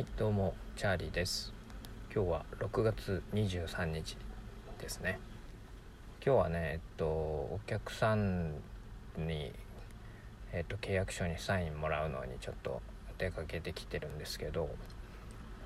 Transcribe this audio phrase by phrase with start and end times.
[0.00, 1.52] はいどうもチャーリーです。
[2.10, 4.16] 今日は6月23日
[4.80, 5.20] ですね。
[6.24, 8.52] 今日はねえっとお客さん
[9.18, 9.52] に
[10.54, 12.80] えっと契約書にサインもらうのにちょっと
[13.18, 14.70] 出かけてきてるんですけど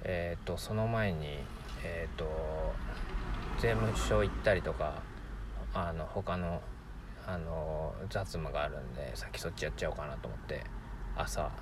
[0.03, 1.39] えっとその前に
[1.85, 2.25] えっと
[3.61, 4.95] 税務署行ったりとか
[5.73, 6.61] あの他の
[7.25, 10.65] あの雑務があるんで先そっちやっちゃおうかなと思って
[11.15, 11.53] 朝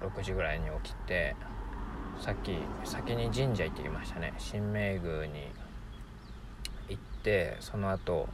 [0.00, 1.36] 6時ぐらいに起きて
[2.22, 2.54] さっき
[2.84, 4.32] 先に神社行ってきましたね。
[4.38, 4.70] 神明
[5.02, 5.50] 宮に
[6.88, 8.28] 行ってその後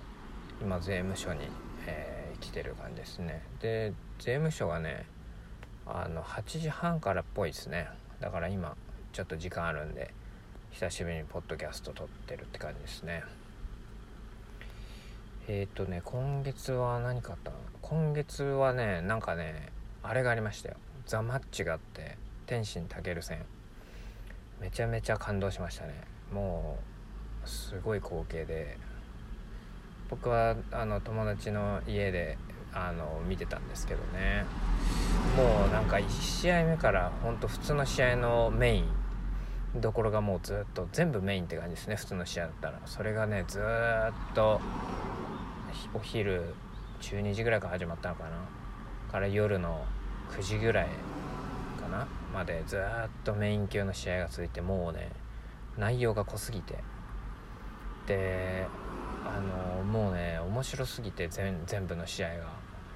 [0.61, 1.49] 今税務署に、
[1.87, 3.43] えー、来てる感じですね。
[3.63, 5.07] で税務署がね
[5.87, 7.89] あの8時半からっぽいですね。
[8.21, 8.77] だから今
[9.15, 10.13] ちょっと時間あるんで
[10.71, 13.23] 久しぶりにポッドキャスト撮ってるって感じですね。
[15.49, 17.57] えっ、ー、とね今月は何かあったの？
[17.81, 20.77] 今月はねなんかねあれがありましたよ。
[21.07, 23.47] ザ・マッチがあって天心健戦
[24.61, 25.95] めちゃめちゃ感動しましたね。
[26.33, 26.79] も
[27.45, 28.77] うすごい光景で。
[30.11, 32.39] 僕はあの友達の家で
[32.73, 34.45] あの見てたんですけどね。
[35.37, 41.97] もうなんか1試合目からほんと普通の試合のメインどころがもうずっと全部メインって感じですね。
[41.97, 42.81] 普通の試合だったら。
[42.87, 43.63] それがねずっ
[44.35, 44.61] と
[45.95, 46.55] お昼
[47.01, 48.31] 12時ぐらいから始まったのかな。
[49.13, 49.85] から夜の
[50.31, 50.89] 9時ぐらい
[51.89, 52.81] なまでずっ
[53.25, 55.11] とメイン級の試合が続いてもうね
[55.77, 56.77] 内容が濃すぎて。
[58.07, 58.67] で
[59.27, 59.39] あ
[59.79, 62.45] のもうね面白すぎて全全部の試合が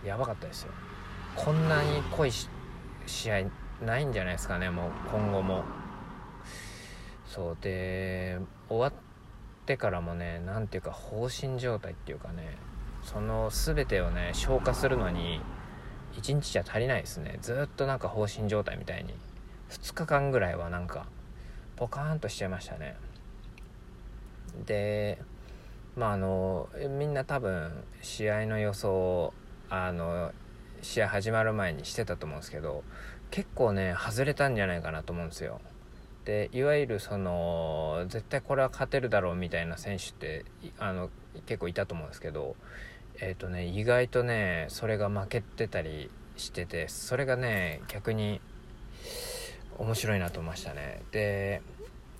[0.03, 0.73] やばかったですよ。
[1.37, 2.33] こんなに濃い
[3.07, 3.45] 試合
[3.85, 5.65] ないんじゃないですかねもう今後も。
[7.27, 8.93] そうで終わっ
[9.67, 12.57] てからもね何ていうか放心状態っていうかね
[13.03, 15.41] その全てをね消化するのに
[16.15, 17.39] 1日じゃ足りないですね。
[17.41, 19.15] ずっとなんか放心状態みたいに。
[19.71, 21.07] 2日間ぐらいはなんか
[21.77, 22.97] ポカーンとしちゃいましたね。
[24.67, 25.19] で
[25.97, 26.69] まああの
[26.99, 29.33] みんな多分試合の予想
[29.71, 30.33] あの
[30.83, 32.85] 試合始まる前にしてたと思うんですけど
[33.31, 35.61] 結構ね外れたんじゃないかなと思うんですよ。
[36.25, 40.45] でいわゆるその絶対これは勝てるだろうみたいな選手って
[40.79, 41.11] あの
[41.47, 42.55] 結構いたと思うんですけど
[43.21, 48.41] えっ、ー、とね意外とねそれが負けてたりしててそれがね逆に
[49.79, 51.03] 面白いなと思いましたね。
[51.11, 51.63] で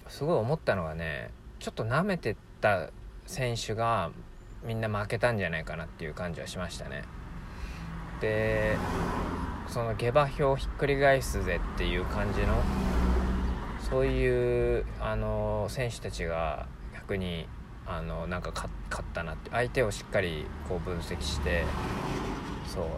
[0.09, 2.91] すごい思ったのがねちょっと舐めてた
[3.27, 4.11] 選手が
[4.65, 7.05] みんな負けたんじゃないかなっていう感じはしましたね。
[8.21, 8.77] で
[9.69, 12.63] その下馬評ひっくり返すぜっていう感じの
[13.89, 17.49] そういうあの選手たちが逆に
[17.99, 21.65] あのなんか勝ったなって相手をしっかりこう分析して
[22.67, 22.89] そ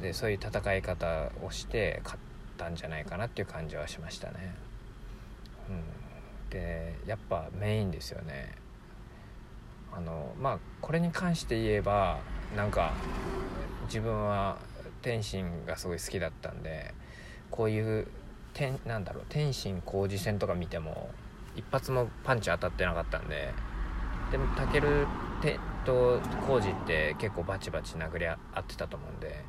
[0.00, 2.22] うでそういう戦い方をして勝っ
[2.56, 4.54] たんじゃないかなっていう感じはしましたね。
[5.68, 8.54] うん、でやっぱメインですよね。
[9.92, 12.18] あのまあこれに関して言えば
[12.56, 12.92] なんか
[13.86, 14.58] 自分は
[15.02, 16.94] 天心がすごい好きだったんで
[17.50, 18.08] こういう
[18.54, 21.10] 天なんだろう天心工事戦とか見ても
[21.56, 23.52] 一発もパンチ当たってなかったんで
[24.30, 25.06] でもたける
[25.88, 29.42] と浩二って結構バチバチ殴り合ってたと思うんで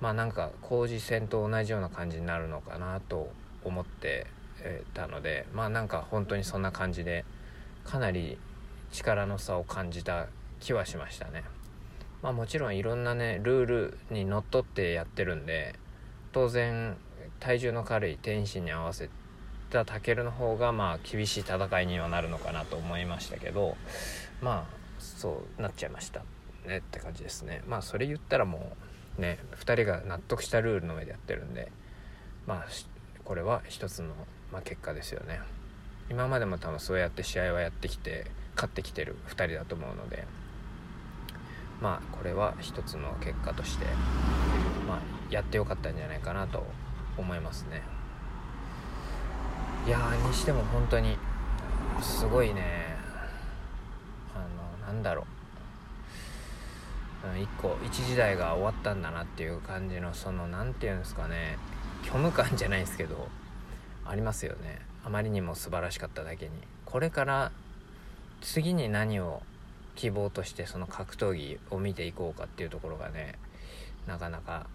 [0.00, 3.30] まあなんか工事戦と同じような感じになるのかなと
[3.62, 4.26] 思って
[4.94, 7.26] たのでまあなんか本当にそんな感じで
[7.84, 8.38] かなり
[8.90, 10.28] 力の差を感じた
[10.60, 11.44] 気はしましたね。
[12.22, 15.74] まあもちろんいろんなねルールにのっとってやってるんで
[16.32, 16.96] 当然
[17.40, 19.10] 体重の軽い天心に合わせ
[19.72, 23.76] たタケルの方がまあ厳しい戦いにはなるのかなと思いましたけど
[24.42, 26.20] まあそうなっちゃいました
[26.66, 27.62] ねって感じですね。
[27.66, 28.76] まあそれ言ったらも
[29.18, 31.72] うね2人が納得したルールの上でやってるんで
[32.46, 32.66] まあ
[33.24, 34.08] これは一つの、
[34.52, 35.40] まあ、結果ですよね。
[36.10, 40.26] 今までも多分そうやって試合はやってきて勝ってきてる2人だと思うので
[41.80, 43.86] まあこれは一つの結果として
[44.86, 44.98] まあ
[45.30, 46.66] やってよかったんじゃないかなと
[47.16, 48.01] 思いますね。
[49.84, 49.98] いや
[50.28, 51.18] にしても本当に
[52.00, 52.96] すごいね。
[54.32, 54.38] あ
[54.84, 55.26] のなんだろう。
[57.40, 61.58] 一個一時代が終わったんだなっていう感じのその何て言うんですかね。
[62.04, 63.28] 虚無感じゃないですけど
[64.04, 64.80] ありますよね。
[65.04, 66.52] あまりにも素晴らしかっただけに。
[66.84, 67.50] これから
[68.40, 69.42] 次に何を
[69.96, 73.34] 希望としてその格闘技を見ていこうかっていうところがね
[74.06, 74.68] なかなか、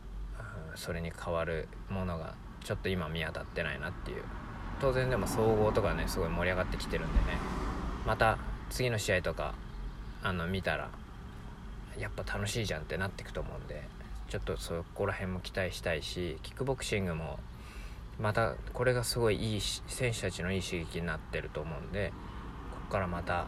[0.72, 4.24] うん、それに変わるものがちょっと今見当たってないなっていう。
[4.80, 7.38] 当然でも総合とかねすごい盛り上がってきてるんでね。
[8.08, 8.38] また
[8.70, 9.54] 次の試合とか
[10.24, 10.90] あの見たら
[11.98, 13.84] やっぱ楽しいじゃんってなっていくと思うんで
[14.30, 17.40] ちょっとそこら辺も期待したいしキックボクシングも
[18.20, 22.14] またこれがすごいいい選手たちのいい刺激になってると思うんで
[22.72, 23.48] ここからまた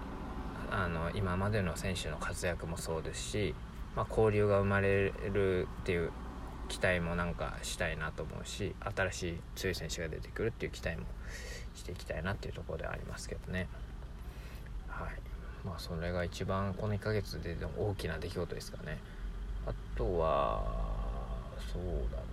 [0.71, 3.55] あの今までの選手の活躍もそうですし、
[3.95, 6.11] まあ、交流が生まれるっていう
[6.69, 11.03] 期待もなんかしたいなと思うし新しい強い選手が出てくるっていう期待も
[11.75, 13.67] していきたいなっていうところではありますけどね。
[14.87, 15.09] はい。
[15.65, 18.99] まあそれが一番この1ヶ月で大きな出来事ですかね。
[19.65, 20.63] あとは
[21.73, 22.23] そうだな。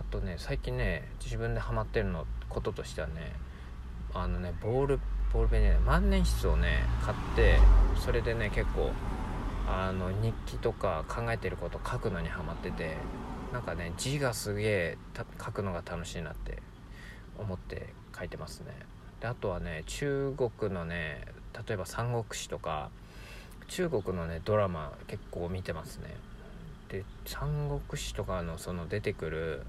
[0.00, 3.32] あとね最近ね自分でハマってるのこととしてはね
[4.12, 5.00] あのねボール
[5.32, 7.58] ボールペンね万年筆をね買って
[7.96, 8.92] それでね結構
[9.66, 12.96] あの日記とか考えてること書くのにハマってて
[13.52, 14.98] なんかね字がすげえ
[15.42, 16.62] 書くのが楽しいなって
[17.38, 18.72] 思って書いてますね。
[19.20, 21.24] であとはね中国のね
[21.66, 22.90] 例えば「三国志」とか
[23.68, 26.14] 中国のねドラマ結構見てますね。
[26.88, 29.66] で「三国志」とかのその出てくる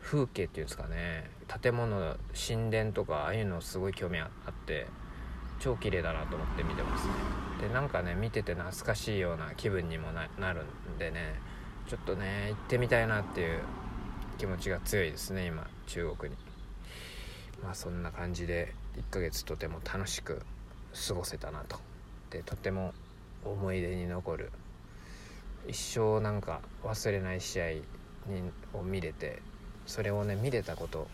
[0.00, 1.30] 風景っていうんですかね
[1.62, 4.86] 建物神殿とかああいうのすごい興味あって
[5.60, 7.51] 超綺麗だなと思って見てますね。
[7.62, 10.64] でなんかね見てて懐かしいような気分にもなる
[10.96, 11.36] んでね
[11.88, 13.60] ちょっとね行ってみたいなっていう
[14.36, 16.36] 気持ちが強いですね今中国に。
[17.62, 20.42] まあそんな感じで1ヶ月とても楽しく
[21.06, 21.78] 過ごせたなと。
[22.30, 22.92] でとても
[23.44, 24.50] 思い出に残る。
[25.68, 27.82] 一生なんか忘れない試合に
[28.74, 29.40] を見れて
[29.86, 31.06] それをね見れたこと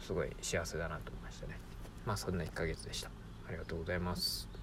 [0.00, 1.58] すごい幸せだなと思いましたね。
[2.04, 3.08] まあそんな1ヶ月でした。
[3.48, 4.57] ありがとうございます。